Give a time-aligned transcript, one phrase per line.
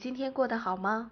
[0.00, 1.10] 今天过得好吗？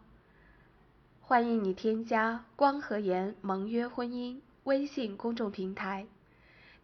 [1.20, 6.06] 欢迎你添加光和颜盟约婚姻微信公众平台，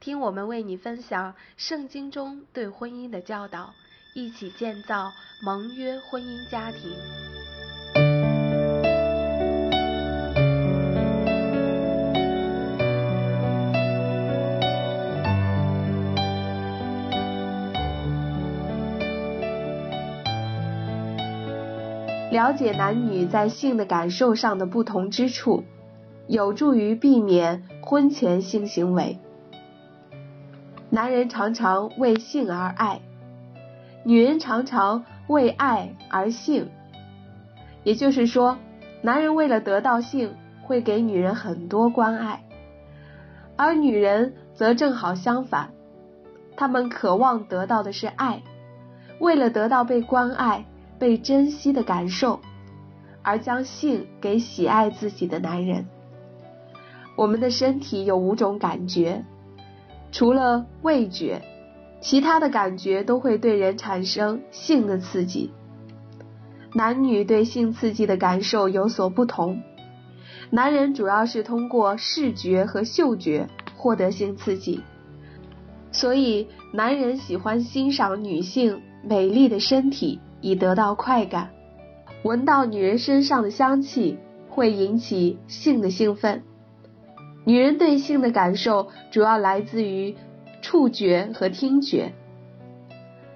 [0.00, 3.72] 听我们为你分享圣经中对婚姻的教导，
[4.14, 5.10] 一起建造
[5.42, 7.23] 盟约婚姻家庭。
[22.34, 25.62] 了解男女在性的感受上的不同之处，
[26.26, 29.20] 有助于避免婚前性行为。
[30.90, 33.02] 男人常常为性而爱，
[34.02, 36.70] 女人常常为爱而性。
[37.84, 38.58] 也就是说，
[39.00, 42.42] 男人为了得到性，会给女人很多关爱，
[43.54, 45.70] 而女人则正好相反，
[46.56, 48.42] 他们渴望得到的是爱，
[49.20, 50.64] 为了得到被关爱。
[50.98, 52.40] 被珍惜的感受，
[53.22, 55.86] 而将性给喜爱自己的男人。
[57.16, 59.24] 我们的身体有五种感觉，
[60.10, 61.42] 除了味觉，
[62.00, 65.50] 其他的感觉都会对人产生性的刺激。
[66.72, 69.62] 男女对性刺激的感受有所不同，
[70.50, 74.80] 男人主要是通过视觉和嗅觉获得性刺激，
[75.92, 80.20] 所以男人喜欢欣赏女性美丽的身体。
[80.44, 81.52] 以得到快感，
[82.22, 84.18] 闻到女人身上的香气
[84.50, 86.42] 会引起性的兴奋。
[87.46, 90.14] 女人对性的感受主要来自于
[90.60, 92.12] 触觉和听觉，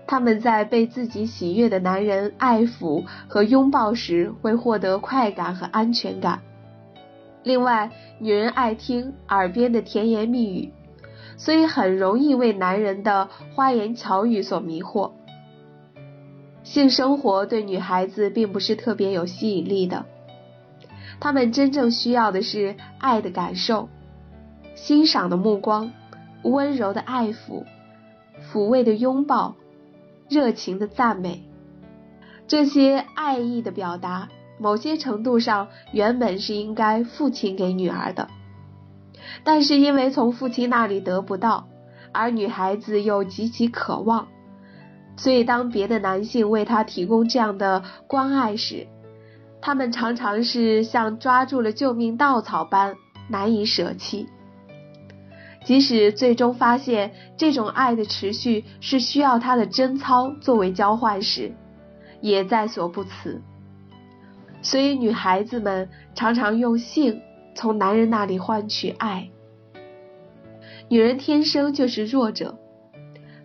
[0.07, 6.43] 他们在被自己喜悦的男人爱抚和拥抱时会获得快感和安全感。
[7.43, 10.71] 另外，女人爱听耳边的甜言蜜语，
[11.39, 15.13] 所以很容易为男人的花言巧语所迷惑。
[16.69, 20.05] 性生活对女孩子并不是特别有吸引力的，
[21.19, 23.89] 她们真正需要的是爱的感受、
[24.75, 25.91] 欣赏的目光、
[26.43, 27.65] 温柔的爱抚、
[28.53, 29.57] 抚慰的拥抱、
[30.29, 31.43] 热情的赞美。
[32.47, 34.29] 这些爱意的表达，
[34.59, 38.29] 某些程度上原本是应该父亲给女儿的，
[39.43, 41.67] 但是因为从父亲那里得不到，
[42.13, 44.29] 而女孩子又极其渴望。
[45.19, 48.87] 所以，当别的男性为她提供这样的关爱时，
[49.61, 52.95] 他们常常是像抓住了救命稻草般
[53.29, 54.29] 难以舍弃。
[55.65, 61.53] 即使最终发现这种爱的持续是需要他的贞操作为交换时，
[62.21, 63.43] 也在所不辞。
[64.63, 67.21] 所以，女孩子们常常用性
[67.57, 69.29] 从男人那里换取爱。
[70.89, 72.57] 女人天生就是弱者。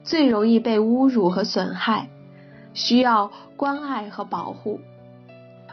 [0.04, 2.10] 最容易被侮辱和损害，
[2.74, 4.82] 需要关爱和保护，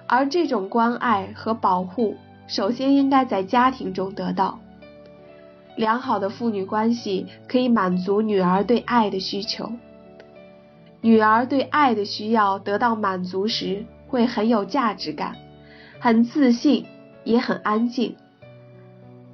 [0.07, 4.59] 而这种关爱和保护，首先应该在家庭中得到。
[5.77, 9.73] 良好的父女关系可以满足女儿对爱的需求，
[11.01, 15.37] 女儿对爱的需要得到满足时，会很有价值感，
[15.99, 16.87] 很自信，
[17.25, 18.15] 也很安静，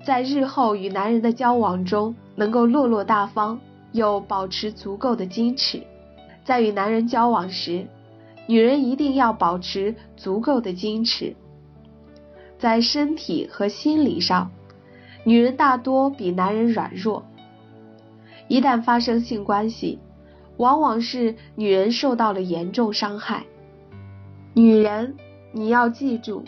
[0.04, 3.58] 在日后与男人的交往中，能够落落大方。
[3.96, 5.82] 又保持足够的矜持，
[6.44, 7.88] 在与男人交往时，
[8.46, 11.34] 女人一定要保持足够的矜持。
[12.58, 14.52] 在身体和心理上，
[15.24, 17.24] 女人大多比男人软弱。
[18.48, 19.98] 一旦发生性关系，
[20.56, 23.44] 往往是女人受到了严重伤害。
[24.54, 25.16] 女人，
[25.52, 26.44] 你要记住，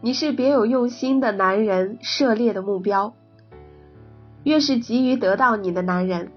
[0.00, 3.12] 你是别有用心的男人涉猎的目标。
[4.44, 6.32] 越是急于得到你的男人。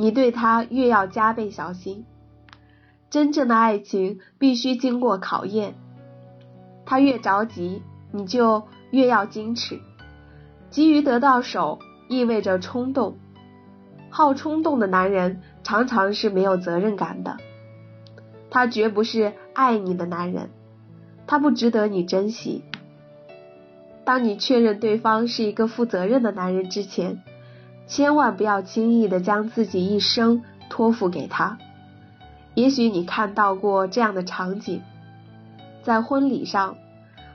[0.00, 2.06] 你对他越要加倍小心，
[3.10, 5.74] 真正的爱情必须经过考验。
[6.86, 7.82] 他越着急，
[8.12, 8.62] 你就
[8.92, 9.80] 越要矜持。
[10.70, 13.18] 急于得到手意味着冲动，
[14.08, 17.36] 好冲动的男人常常是没有责任感的，
[18.50, 20.50] 他绝不是爱你的男人，
[21.26, 22.62] 他不值得你珍惜。
[24.04, 27.20] 当你确认对方是一个负责任的男人之前。
[27.88, 31.58] 千万不要轻易的将自己一生托付给他。
[32.54, 34.82] 也许你看到过这样的场景：
[35.82, 36.76] 在婚礼上，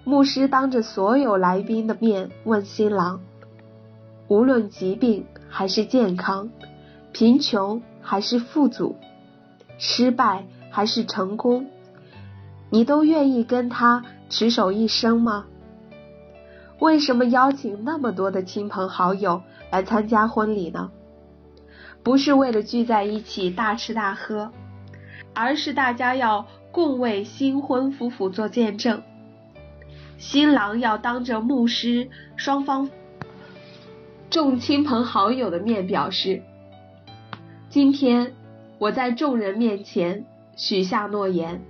[0.03, 3.21] 牧师当着所有来宾的面问新郎，
[4.27, 6.49] 无论疾病还是健康，
[7.11, 8.95] 贫穷还是富足，
[9.77, 11.67] 失败还是成功，
[12.69, 15.45] 你都愿意跟他持守一生吗？
[16.79, 19.41] 为什么邀请那么多的亲朋好友？
[19.73, 20.91] 来参加婚礼呢，
[22.03, 24.51] 不是为了聚在一起大吃大喝，
[25.33, 29.01] 而是大家要共为新婚夫妇做见证。
[30.19, 32.91] 新郎要当着牧师、双方
[34.29, 36.43] 众亲朋好友的面表示
[37.67, 38.35] ：“今天
[38.77, 41.63] 我在众人面前许下诺言，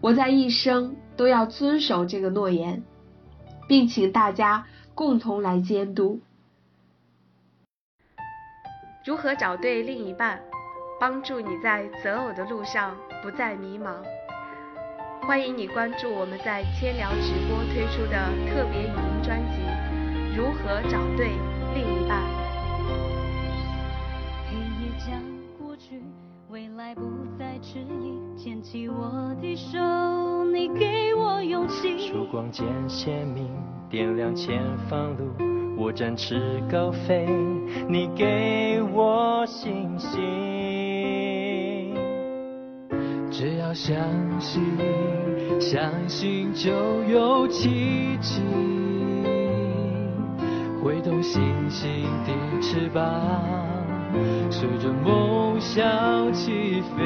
[0.00, 2.84] 我在一生都要遵守这个诺言，
[3.66, 6.20] 并请大家共同来监督。”
[9.06, 10.42] 如何找对另一半，
[10.98, 12.92] 帮助你在择偶的路上
[13.22, 14.02] 不再迷茫？
[15.24, 18.18] 欢迎你关注我们在千聊直播推出的
[18.50, 19.62] 特别语音专辑
[20.36, 21.28] 《如何找对
[21.72, 22.20] 另一半》。
[24.50, 25.22] 黑夜将
[25.56, 26.02] 过去，
[26.48, 27.02] 未来不
[27.38, 29.78] 再迟疑，牵起我的手，
[30.46, 31.96] 你给我勇气。
[32.08, 33.48] 曙光渐鲜明，
[33.88, 35.55] 点亮前方路。
[35.78, 37.26] 我展翅高飞，
[37.88, 41.94] 你给我信心。
[43.30, 43.94] 只要相
[44.40, 44.62] 信，
[45.60, 46.72] 相信就
[47.04, 48.40] 有奇迹。
[50.82, 52.32] 挥动星星的
[52.62, 53.04] 翅膀，
[54.50, 57.04] 随着梦想起飞。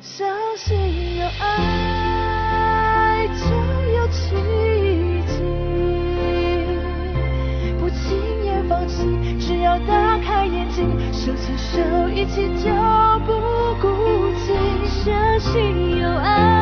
[0.00, 0.76] 相信
[1.18, 1.85] 有爱
[11.26, 12.70] 手牵手一起就
[13.26, 13.32] 不
[13.82, 13.88] 孤
[14.46, 14.86] 寂。
[14.86, 16.55] 相信有爱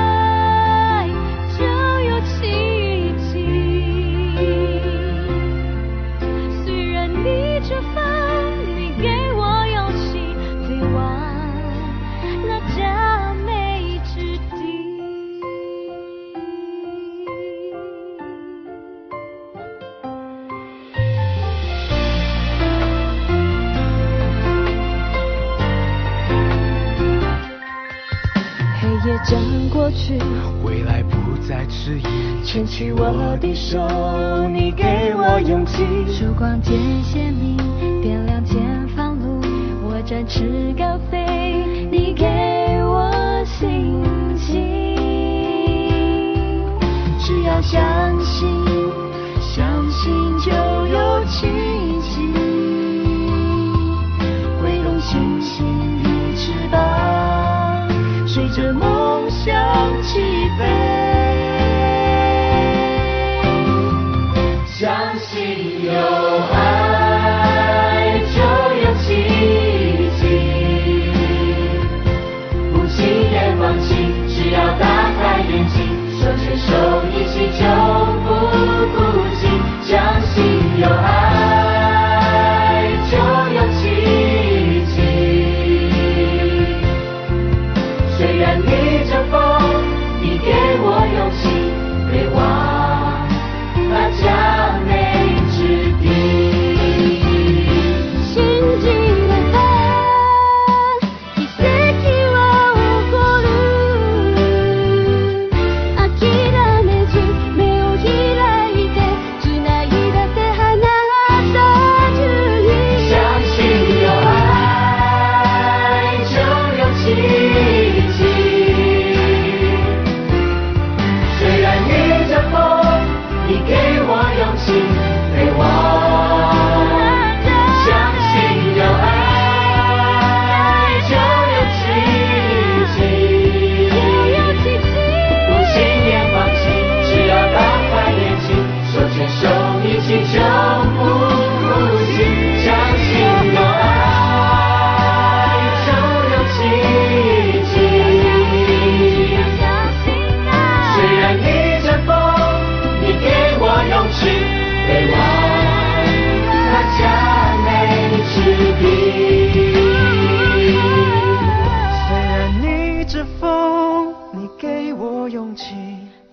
[29.05, 30.19] 夜将过去，
[30.65, 35.85] 未来不再迟疑，牵起我的手，你给我勇气。
[36.09, 37.55] 曙光渐鲜明，
[38.01, 39.43] 点亮前方路。
[39.83, 42.25] 我展翅高飞，你给
[42.83, 43.93] 我信
[44.39, 44.97] 心。
[47.19, 48.64] 只要相信，
[60.05, 60.21] 起
[60.59, 60.61] 飞。
[64.67, 65.33] 相信
[65.85, 65.93] 有
[66.53, 66.55] 爱
[68.35, 68.37] 就
[68.83, 69.07] 有奇
[70.21, 70.23] 迹，
[72.73, 72.97] 不轻
[73.31, 74.85] 言放弃，只要打
[75.19, 75.75] 开眼睛，
[76.21, 76.69] 手牵手
[77.11, 77.63] 一起就
[78.25, 78.27] 不
[78.95, 78.99] 孤
[79.37, 79.43] 寂。
[79.83, 79.93] 相
[80.23, 80.35] 信
[80.79, 81.03] 有爱
[83.11, 83.13] 就
[83.55, 83.83] 有奇
[84.87, 84.97] 迹。
[88.17, 88.69] 虽然逆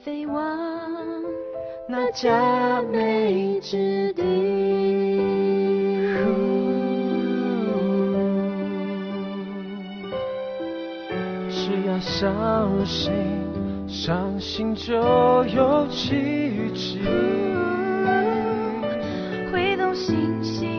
[0.03, 0.35] 飞往
[1.87, 4.23] 那佳美之地。
[11.49, 12.33] 只要相
[12.83, 13.13] 信，
[13.87, 16.99] 相信就有奇迹。
[19.51, 20.70] 挥动星星